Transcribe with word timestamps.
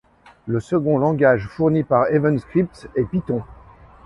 Le 0.47 0.59
second 0.59 0.97
langage 0.97 1.45
fourni 1.47 1.83
par 1.83 2.07
EventScripts 2.09 2.87
est 2.95 3.03
Python. 3.05 3.43